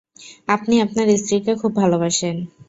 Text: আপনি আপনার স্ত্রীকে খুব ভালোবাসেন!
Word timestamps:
আপনি 0.47 0.75
আপনার 0.85 1.07
স্ত্রীকে 1.17 1.53
খুব 1.61 1.71
ভালোবাসেন! 1.75 2.35